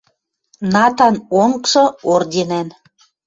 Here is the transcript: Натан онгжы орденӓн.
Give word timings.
Натан 0.73 1.15
онгжы 1.41 1.83
орденӓн. 2.11 2.67